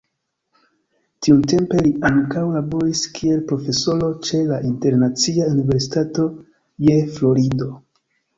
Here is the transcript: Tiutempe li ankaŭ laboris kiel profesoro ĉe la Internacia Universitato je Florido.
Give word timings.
Tiutempe 1.25 1.83
li 1.87 1.91
ankaŭ 2.09 2.45
laboris 2.55 3.01
kiel 3.17 3.43
profesoro 3.51 4.09
ĉe 4.29 4.41
la 4.53 4.59
Internacia 4.71 5.47
Universitato 5.53 6.27
je 6.89 6.99
Florido. 7.13 7.71